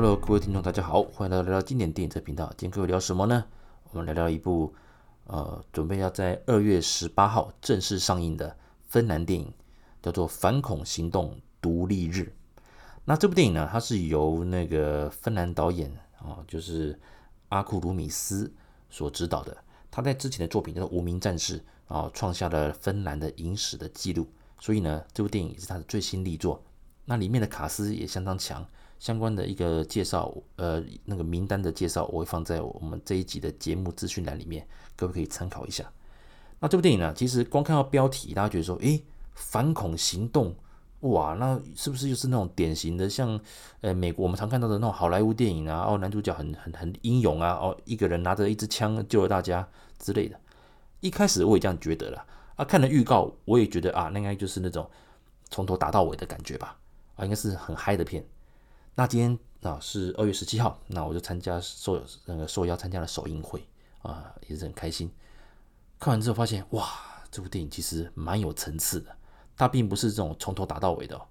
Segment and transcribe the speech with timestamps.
[0.00, 2.46] Hello，各位听众，大家好，欢迎来到聊聊经典电影这频道。
[2.56, 3.44] 今天各位聊什么呢？
[3.90, 4.72] 我们聊聊一部
[5.26, 8.56] 呃，准备要在二月十八号正式上映的
[8.86, 9.52] 芬兰电影，
[10.00, 12.20] 叫做《反恐行动：独立日》。
[13.06, 16.96] 那这部电影呢，它是由那个芬兰导演啊、就是
[17.48, 18.52] 阿库鲁米斯
[18.88, 19.56] 所指导的。
[19.90, 21.58] 他在之前的作品叫做《无名战士》
[21.88, 24.28] 啊、呃，创下了芬兰的影史的记录。
[24.60, 26.62] 所以呢，这部电影也是他的最新力作。
[27.04, 28.64] 那里面的卡斯也相当强。
[28.98, 34.66] 相关的一个介绍，呃，那个名单的介绍，我会放在我们这一集的节目资讯栏里面，
[34.96, 35.84] 各位可以参考一下。
[36.60, 40.52] 那这部电影呢，其实光看到标题，大家觉得说，诶，反恐行动，
[41.00, 43.38] 哇，那是不是就是那种典型的像，
[43.80, 45.84] 呃，美国我们常看到的那种好莱坞电影啊？
[45.88, 49.68] 哦，男主角很很很英勇啊，哦，一个人拿着一支枪救了大家
[50.00, 50.36] 之类的。
[50.98, 54.90] 一开始我也这样觉得了，啊，看了预告，我也觉得啊，那应该就是那种
[55.48, 56.76] 从头打到尾的感觉吧，
[57.14, 58.26] 啊，应该是很嗨的片。
[58.98, 63.64] 那今天啊是二月十七号，那我就参加受那个受邀参加了首映会
[64.02, 65.08] 啊，也是很开心。
[66.00, 66.84] 看完之后发现，哇，
[67.30, 69.16] 这部电影其实蛮有层次的。
[69.56, 71.22] 它并不是这种从头打到尾的哦。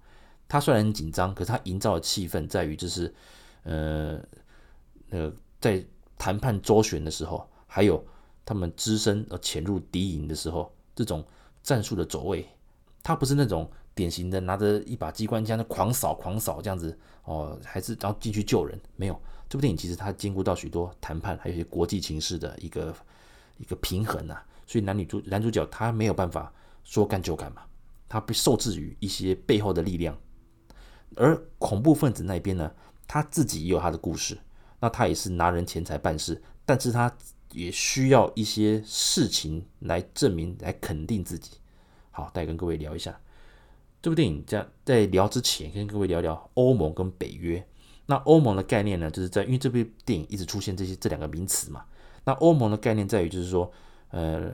[0.48, 3.14] 它虽然很紧张，可是它营造的气氛在于就是，
[3.64, 4.18] 呃，
[5.08, 5.84] 那个在
[6.16, 8.02] 谈判周旋的时候，还有
[8.46, 11.22] 他们只身呃潜入敌营的时候，这种
[11.62, 12.48] 战术的走位，
[13.02, 13.70] 它不是那种。
[13.98, 18.80] 典型的拿着一把机关枪的狂扫狂扫这样子哦，还是然后进去救人？
[18.94, 22.94] 没有，这部电影其实它兼顾到许多谈判，还有一些国际情势的一个
[23.56, 24.46] 一个平衡啊。
[24.68, 26.52] 所以男女主男主角他没有办法
[26.84, 27.62] 说干就干嘛，
[28.08, 30.16] 他被受制于一些背后的力量。
[31.16, 32.70] 而恐怖分子那边呢，
[33.08, 34.38] 他自己也有他的故事，
[34.78, 37.12] 那他也是拿人钱财办事，但是他
[37.52, 41.52] 也需要一些事情来证明、来肯定自己。
[42.10, 43.18] 好，再跟各位聊一下。
[44.00, 47.64] 这部电影在在聊之前，跟各位聊聊欧盟跟北约。
[48.06, 51.84] 那欧盟的概念呢，就是在因为这部电影一直出现这些这两个名词嘛。
[52.24, 53.70] 那欧盟的概念在于，就是说，
[54.10, 54.50] 呃，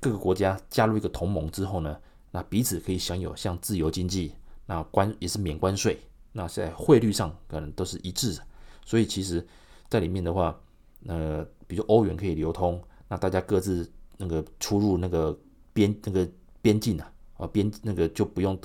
[0.00, 1.96] 各个国家加入一个同盟之后呢，
[2.30, 4.32] 那彼此可以享有像自由经济，
[4.66, 5.98] 那关也是免关税，
[6.32, 8.42] 那在汇率上可能都是一致的。
[8.86, 9.46] 所以其实，
[9.88, 10.58] 在里面的话，
[11.06, 15.38] 呃，比如欧元可以流通，那大家各自那个出入那个
[15.72, 16.26] 边那个
[16.62, 17.12] 边境啊。
[17.40, 18.58] 啊，边那个就不用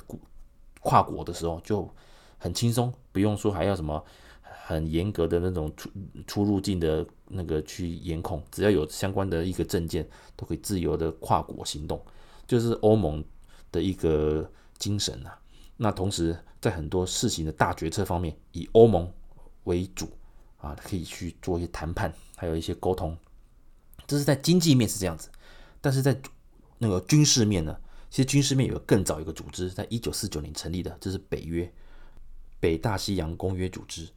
[0.80, 1.88] 跨国的时候就
[2.36, 4.04] 很轻松，不用说还要什么
[4.42, 5.90] 很严格的那种出
[6.26, 10.06] 出入境的那个去严控，只要有相关的一个证件，
[10.36, 12.00] 都可以自由的跨国行动，
[12.46, 13.24] 就是欧盟
[13.72, 15.38] 的一个精神啊。
[15.78, 19.10] 那同时在很多事情的大决策方面，以欧盟
[19.64, 20.08] 为主
[20.58, 23.16] 啊，可以去做一些谈判，还有一些沟通。
[24.06, 25.28] 这是在经济面是这样子，
[25.80, 26.16] 但是在
[26.78, 27.76] 那个军事面呢？
[28.08, 31.70] 其实军事面有更早一个组织，在一九四九年成立的，这是北约，
[32.58, 34.08] 北大西洋公约组织。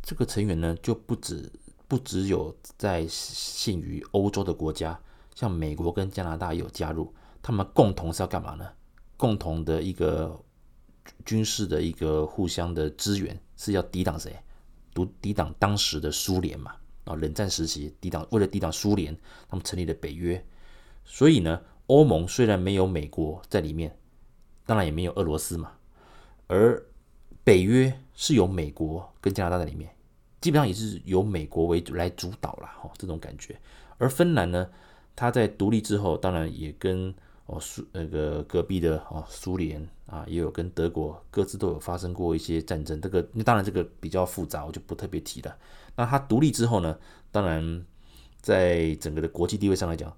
[0.00, 1.50] 这个成员呢，就不止
[1.86, 4.98] 不只有在限于欧洲的国家，
[5.34, 7.12] 像美国跟加拿大也有加入。
[7.42, 8.66] 他们共同是要干嘛呢？
[9.16, 10.40] 共同的一个
[11.24, 14.34] 军事的一个互相的支援，是要抵挡谁？
[14.94, 16.74] 抵抵挡当时的苏联嘛。
[17.04, 19.14] 啊，冷战时期抵挡，为了抵挡苏联，
[19.48, 20.42] 他们成立了北约。
[21.04, 21.60] 所以呢。
[21.92, 23.94] 欧盟虽然没有美国在里面，
[24.64, 25.72] 当然也没有俄罗斯嘛，
[26.46, 26.82] 而
[27.44, 29.94] 北约是由美国跟加拿大在里面，
[30.40, 33.60] 基本上也是由美国为主来主导了哈，这种感觉。
[33.98, 34.66] 而芬兰呢，
[35.14, 37.14] 它在独立之后，当然也跟
[37.44, 42.98] 哦苏那个隔壁的哦苏联啊，也有跟德国各自都有发生过一些战争。
[43.02, 45.54] 这个当然这个比较复杂，我就不特别提了。
[45.94, 46.98] 那它独立之后呢，
[47.30, 47.84] 当然
[48.40, 50.10] 在整个的国际地位上来讲。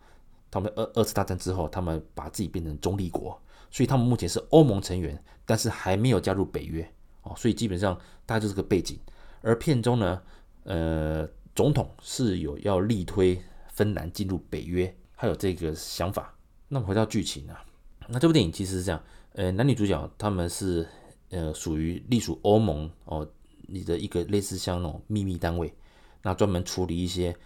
[0.55, 3.37] 他们二二次大战之后，他们把自己变成中立国，
[3.73, 6.89] 所以他们目前是欧盟成员，但是还没有加入北约
[7.23, 7.93] 哦，所以基本上
[8.25, 8.97] 大概就是个背景。
[9.43, 10.23] 而片中呢，
[10.63, 13.43] 呃，总统是有要力推
[13.73, 16.33] 芬兰进入北约，还有这个想法。
[16.69, 17.61] 那么回到剧情啊，
[18.07, 20.87] 那这部电影其实是这样，呃，男女主角他们是
[21.31, 23.29] 呃属于隶属欧盟哦，
[23.63, 25.75] 你的一个类似像那种秘密单位，
[26.23, 27.37] 那专门处理一些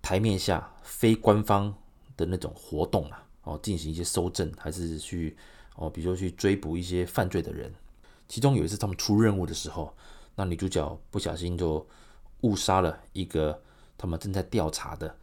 [0.00, 1.74] 台面下非官方。
[2.22, 5.36] 的那种活动啊，哦，进行一些搜证，还是去
[5.74, 7.72] 哦，比如说去追捕一些犯罪的人。
[8.28, 9.92] 其中有一次他们出任务的时候，
[10.36, 11.84] 那女主角不小心就
[12.42, 13.60] 误杀了一个
[13.98, 15.14] 他们正在调查的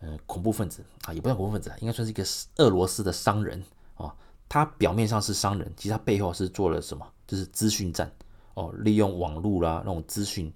[0.00, 2.24] 呃恐怖分子啊，也不算恐怖分子，应该算是一个
[2.58, 3.62] 俄罗斯的商人
[3.96, 4.12] 哦。
[4.48, 7.06] 他表面上是商人，其实他背后是做了什么？
[7.26, 8.10] 就是资讯战
[8.54, 10.52] 哦，利用网络啦那种资讯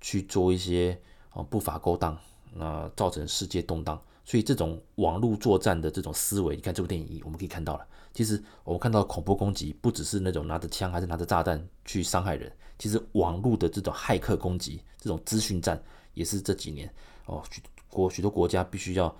[0.00, 0.98] 去做一些
[1.32, 2.16] 哦不法勾当，
[2.52, 4.00] 那造成世界动荡。
[4.24, 7.86] 所以这种网络作战的这种思维，你看这部电影我们可以看到了。
[8.12, 15.82] 其实我们看到恐怖攻击，不只是那种拿着枪还是拿着炸弹去伤害人，其实网络的这种骇客攻击，这种资讯战，
[16.14, 16.92] 也是这几年
[17.26, 19.14] 哦许国许多国家必须要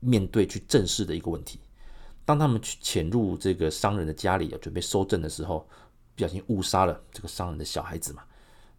[0.00, 1.60] 面对去正视的一个问题。
[2.24, 5.66] 当他们去潜入这个商人的家里，准备搜证的时候，
[6.14, 8.22] 不小心误杀了这个商人的小孩子嘛。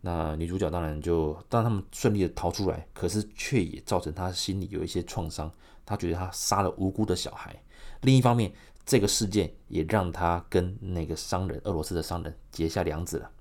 [0.03, 5.51] 那女主角当然就，当他们顺利的逃出来，可是却也造成她心里有一些创伤。
[5.85, 7.55] 她觉得她杀了无辜的小孩。
[8.01, 8.51] 另一方面，
[8.83, 13.31] 这个事件也让她跟那个商人，俄罗斯的商人结下梁子了。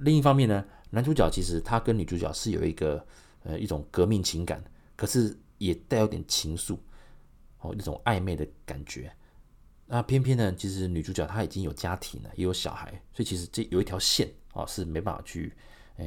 [0.00, 3.02] 另一方面呢，男主角其实他跟女主角是有一个
[3.44, 4.62] 呃一种革命情感，
[4.96, 6.76] 可是也带有点情愫
[7.60, 9.10] 哦，一种暧昧的感觉。
[9.86, 15.54] 那偏偏呢，其实女主角她已经有家庭了，也有小孩，所以其实这有一条线啊是没办法去。
[15.96, 16.06] 呃，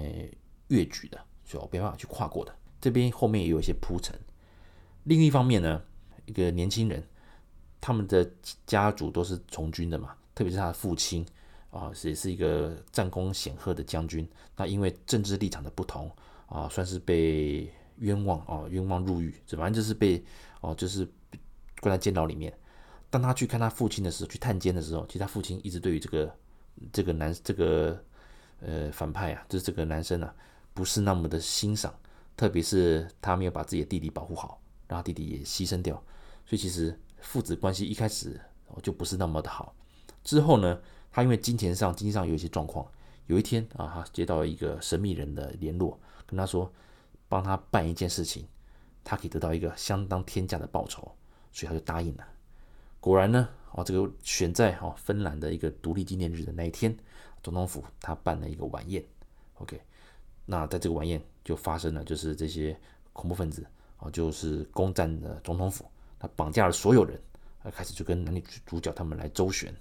[0.68, 2.54] 越举的，就没办法去跨过的。
[2.82, 4.16] 这边后面也有一些铺陈。
[5.04, 5.82] 另一方面呢，
[6.26, 7.04] 一个年轻人，
[7.80, 8.30] 他们的
[8.66, 11.26] 家族都是从军的嘛，特别是他的父亲
[11.72, 14.28] 啊，也是一个战功显赫的将军。
[14.56, 16.12] 那因为政治立场的不同
[16.48, 20.24] 啊，算是被冤枉啊，冤枉入狱，反正就是被
[20.62, 21.08] 哦，就是
[21.80, 22.52] 关在监牢里面。
[23.10, 26.36] 当他去看他父亲的时候，去探监的时候，其实他父亲一直对于这个
[26.92, 28.04] 这个男这个。
[28.68, 30.34] 呃，反派啊，就是这个男生啊，
[30.74, 31.94] 不是那么的欣赏，
[32.36, 35.96] 特别是他没有把自己的弟弟保护好，让他弟弟也牺牲掉，
[36.48, 38.42] 所以其实父子关系一开始
[38.82, 39.76] 就不是那么的好。
[40.24, 40.82] 之后呢，
[41.12, 42.84] 他因为金钱上、经济上有一些状况，
[43.28, 46.74] 有一天啊，他接到一个神秘人的联络，跟他说
[47.30, 48.48] 帮他办一件事情，
[49.04, 51.16] 他可以得到一个相当天价的报酬，
[51.52, 52.26] 所以他就答应了。
[53.00, 56.98] 果然呢，哦，这个选在哦芬兰的一个独立纪念日的那一天。
[57.46, 59.06] 总统府他办了一个晚宴
[59.60, 59.80] ，OK，
[60.48, 62.76] 那在这个晚宴就发生了，就是这些
[63.14, 63.64] 恐怖分子
[63.98, 65.86] 啊，就是攻占了总统府，
[66.18, 67.22] 他绑架了所有人，
[67.72, 69.72] 开始就跟男女主角他们来周旋。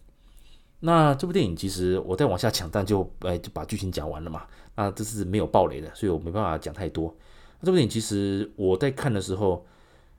[0.79, 4.47] 那这部电影其实我再往下讲，但就哎就把剧情讲完了嘛。
[4.77, 7.17] 那这是没有爆雷的，所以我没办法讲太多。
[7.61, 9.65] 那这部电影其实我在看的时候，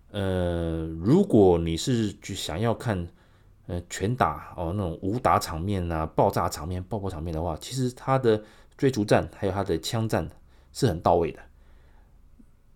[0.10, 3.08] 呃，如果你是去想要看。
[3.68, 8.44] 呃，拳打哦，那种武打场面啊，爆炸场面、爆破场面的话，其实他的
[8.78, 10.30] 追逐战还有他的枪战
[10.72, 11.40] 是很到位的。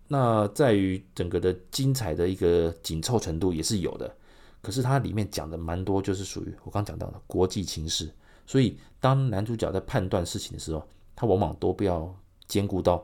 [0.08, 4.16] 那在于整个的精彩的一个紧凑程度也是有的。
[4.62, 8.10] 可是它里面讲的蛮多，就是属于我刚讲到的国际情势。
[8.46, 12.14] 所以当男主角在判断事情的时候，他往往都不要
[12.46, 13.02] 兼顾到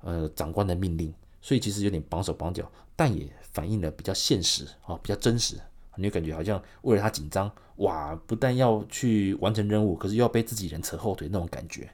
[0.00, 1.12] 呃长官的命令，
[1.42, 5.56] 所以其实有点绑手绑脚，但也反映了比较现实啊，比较真实。
[5.98, 8.14] 你就感觉好像为了他紧张，哇！
[8.24, 11.90] 不但要去完成任务，可是又要被自己人扯后腿那种感觉。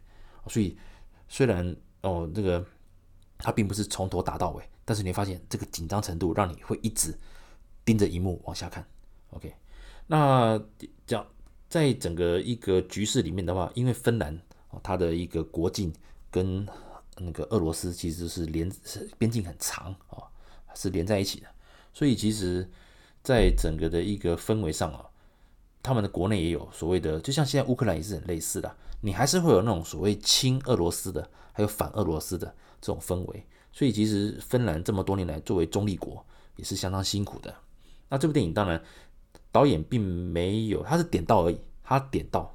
[0.46, 0.76] 所以
[1.26, 2.62] 虽然哦，这个
[3.38, 7.18] 他并不是从头打到尾，但是你会发现这个紧张程度让你会一直
[7.82, 8.86] 盯着荧幕往下看。
[9.30, 9.54] OK，
[10.06, 10.62] 那
[11.06, 11.26] 讲
[11.70, 15.90] 在整个一个局势里面的话，因为芬兰哦，它的一个国境
[16.30, 16.68] 跟
[17.16, 20.28] 那个俄罗斯其实是连是边境很长啊，
[20.74, 21.46] 是连在一起的，
[21.94, 22.70] 所以其实。
[23.25, 25.06] 在整个的一个氛围上啊，
[25.82, 33.47] 他们的国内也有所谓的，就像现在乌克兰也是很类似的，你还是会有那种所谓亲俄罗斯的，还有反俄罗斯的这种氛围。
[33.73, 36.25] 所以其实芬兰这么多年来作为中立国
[36.56, 37.53] 也是相当辛苦的。
[38.11, 38.81] 那这部电影当然
[39.50, 42.55] 导演并没有，他是点到而已，他点到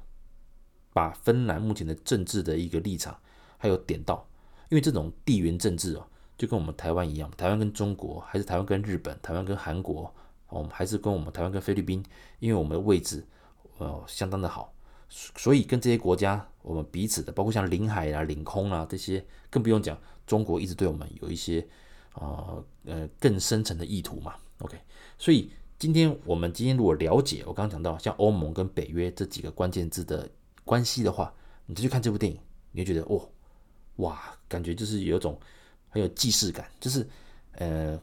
[0.92, 3.18] 把芬兰目前的政治的一个立场
[3.58, 4.24] 还有点到，
[4.68, 6.06] 因为这种地缘政治哦，
[6.38, 10.14] 就跟我们台湾一样，台湾跟中国，还是台湾跟日本，台湾跟韩国。
[10.50, 12.04] 我们还是跟我们台湾跟菲律宾，
[12.40, 13.24] 因为我们的位置
[13.78, 14.74] 呃相当的好，
[15.08, 21.66] 所以跟这些国家我们彼此的，包括像领海啊、领空啊这些，更不用讲，中国一直对我们有一些
[22.14, 24.34] 呃呃更深层的意图嘛。
[24.58, 24.76] OK，
[25.16, 30.28] 所以今天我们今天如果了解我刚刚讲到像欧盟跟北约这几个关键字的
[30.64, 31.32] 关系的话，
[31.66, 32.38] 你就去看这部电影，
[32.72, 33.28] 你会觉得哦
[33.96, 35.38] 哇，感觉就是有一种
[35.88, 37.08] 很有既视感，就是
[37.52, 38.00] 呃。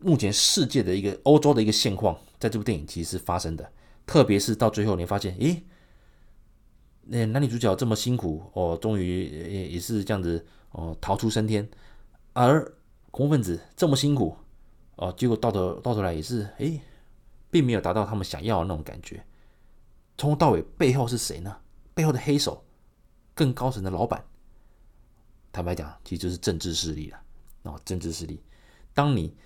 [0.00, 3.70] 目前世界的一个欧洲的一个现况，在这部电影其实是发生的，
[4.06, 5.62] 特别是到最后你发现，诶，
[7.02, 11.68] 那男女主角这么辛苦哦，终于也也是这样子哦，逃出升天，
[12.32, 12.64] 而
[13.10, 14.34] 恐怖分子这么辛苦
[14.96, 16.80] 哦，结果到头到头来也是，诶，
[17.50, 19.22] 并没有达到他们想要的那种感觉。
[20.16, 21.54] 从头到尾背后是谁呢？
[21.92, 22.64] 背后的黑手，
[23.34, 24.24] 更高层的老板，
[25.52, 27.20] 坦白讲，其实就是政治势力了。
[27.64, 28.42] 哦，政治势力，
[28.94, 29.36] 当你。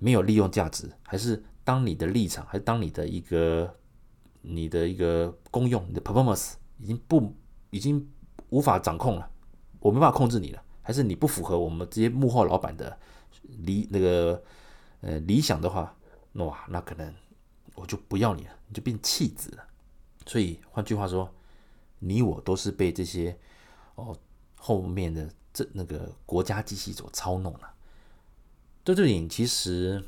[0.00, 3.78] 没有利用价值，还是当你的立场，还是当你的一个
[4.40, 7.32] 你的一个功用，你的 performance 已经不
[7.68, 8.10] 已经
[8.48, 9.30] 无法掌控了，
[9.78, 12.98] 我没办法控制你了，还是你不符合我们这些幕后老板的
[13.58, 14.42] 理那个
[15.02, 15.94] 呃理想的话，
[16.32, 17.14] 哇，那可能
[17.74, 19.64] 我就不要你了，你就变弃子了。
[20.24, 21.30] 所以换句话说，
[21.98, 23.38] 你我都是被这些
[23.96, 24.16] 哦
[24.56, 27.74] 后面的这那个国家机器所操弄了。
[28.84, 30.04] 这部电影其实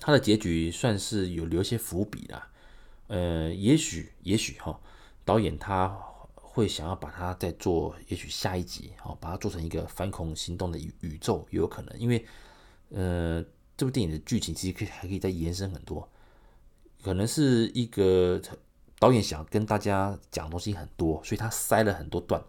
[0.00, 2.50] 它的结局算是有留些伏笔啦，
[3.08, 4.80] 呃，也许也许哈，
[5.24, 5.88] 导演他
[6.34, 12.24] 会想要把它再做，也许下一集哦，把它做成一个反恐行动的宇宇宙也有可能，因为
[12.90, 13.44] 呃，
[13.76, 16.08] 这部电影的剧情其实可以还可以再延伸很多，
[17.02, 18.40] 可能是一个。
[19.00, 22.40] 导演想跟大家讲的东西很多，所以他塞了很多段。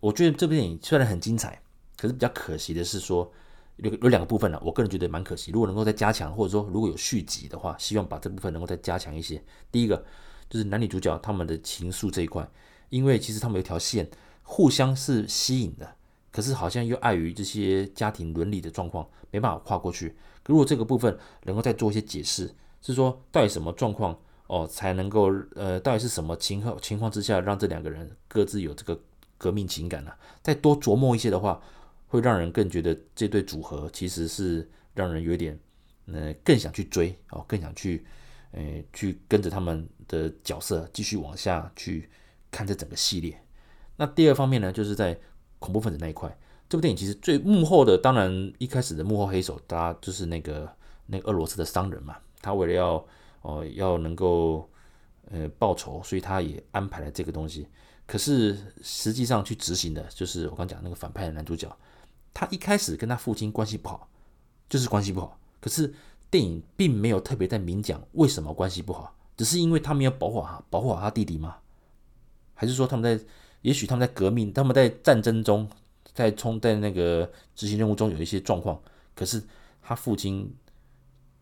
[0.00, 1.62] 我觉得这部电影虽然很精彩，
[1.96, 3.32] 可是比较可惜的是说
[3.76, 5.50] 有有两个部分呢，我个人觉得蛮可惜。
[5.50, 9.42] 如果能够再加强，或者说如果有续集的话，希望把这部分能够再加强一些。
[9.70, 10.04] 第一个
[10.48, 12.48] 就是男女主角他们的情愫这一块，
[12.88, 14.08] 因为其实他们有一条线
[14.42, 15.94] 互相是吸引的，
[16.30, 20.16] 可是好像又碍于这些家庭伦理的状况，没办法跨过去。
[20.46, 24.18] 如果这个部分能够再做一些解释，是说到底什么状况？
[24.48, 28.96] 哦，才能够呃，到底是什么情况情况之下，让这两个人各自有这个
[29.36, 30.12] 革命情感呢？
[30.40, 31.60] 再多琢磨一些的话，
[32.06, 35.58] 会让人更觉得这对组合其实是让人有点
[36.06, 38.04] 呃更想去追哦，更想去
[38.52, 42.08] 呃去跟着他们的角色继续往下去
[42.50, 43.40] 看这整个系列。
[43.96, 45.18] 那第二方面呢，就是在
[45.58, 46.36] 恐怖分子那一块，
[46.68, 50.70] 这部电影其实最幕后的，当然一开始的幕后黑手，大家就是那个
[51.06, 53.06] 那个俄罗斯的商人嘛，他为了要。
[53.42, 54.68] 哦，要能够
[55.30, 57.68] 呃报仇，所以他也安排了这个东西。
[58.06, 61.76] 可是实际上去执行的，就是我刚讲那个反派的男主角，
[62.32, 64.08] 他一开始跟他父亲关系不好，
[64.68, 65.38] 就是关系不好。
[65.60, 65.92] 可是
[66.30, 71.56] 电影并没有特别在明讲为什么关系不好，只是因为他没有保护好保护好他弟弟吗？
[72.54, 73.24] 还是说他们在，
[73.62, 75.68] 也许他们在革命，他们在战争中，
[76.14, 78.80] 在冲在那个执行任务中有一些状况，
[79.14, 79.42] 可是
[79.82, 80.54] 他父亲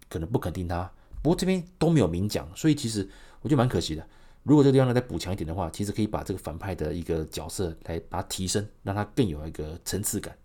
[0.09, 0.91] 可能不肯定他。
[1.23, 3.09] 不过这边都没有明讲，所以其实
[3.43, 4.07] 我觉得蛮可惜的。
[4.45, 10.37] 如果这个地方呢再补强一点的话，其实可以把这个反派的一个角色来把它提升，让他更有一个层次感。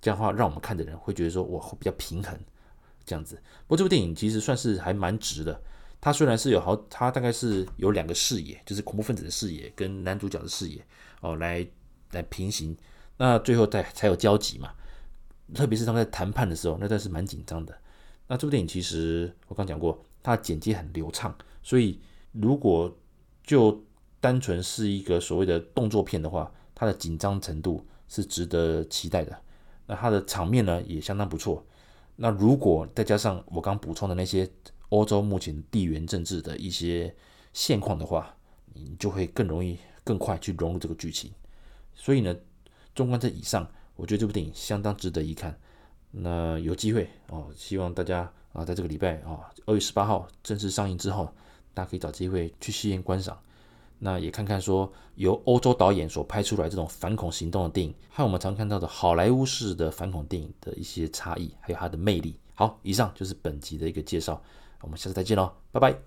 [0.00, 2.38] 这样的话，让我们看的人会觉得说，哇，比较平衡
[3.04, 3.36] 这样子。
[3.66, 5.60] 不过这部电影其实算是还蛮值的。
[6.00, 10.82] 它虽然是有好，它大概是有两个视野，就是恐怖分子的视野跟男主角的视野
[11.20, 11.66] 哦，来
[12.12, 12.76] 来平行。
[13.18, 14.72] 那最后再才有交集嘛。
[15.54, 17.76] 特别是他们在谈判的时候，那段是蛮紧张的。
[18.28, 20.02] 那这部电影其实我刚讲过。
[20.22, 21.98] 它的剪辑很流畅，所以
[22.32, 22.94] 如果
[23.42, 23.82] 就
[24.20, 29.36] 单纯是一个所谓的动作片的话，它的紧张程度是值得期待的。
[29.86, 31.64] 那它的场面呢也相当不错。
[32.16, 34.48] 那如果再加上我刚补充的那些
[34.90, 37.14] 欧洲目前地缘政治的一些
[37.52, 38.34] 现况的话，
[38.74, 41.32] 你就会更容易、更快去融入这个剧情。
[41.94, 42.36] 所以呢，
[42.94, 45.58] 纵观这以上，我觉得这部电影相当值得一看。
[46.10, 48.32] 那有机会哦，希望大家。
[48.52, 51.32] 啊，在这个礼拜啊，二月十八号正式上映之后，
[51.74, 53.38] 大家可以找机会去戏院观赏。
[54.02, 62.38] 那也看看说由欧洲导演所拍出来这种反恐行动的电影，和我们常看到的好莱坞式的反恐电影的一些差异，还有它的魅力。
[62.54, 64.42] 好，以上就是本集的一个介绍，
[64.80, 66.00] 我们下次再见喽，拜拜。